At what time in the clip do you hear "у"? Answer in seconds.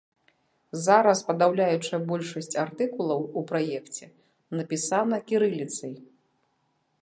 3.43-3.45